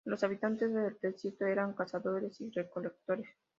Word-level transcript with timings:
Los 0.03 0.23
habitantes 0.23 0.73
del 0.73 0.97
desierto 0.99 1.45
eran 1.45 1.73
cazadores 1.73 2.41
y 2.41 2.49
recolectores. 2.49 3.29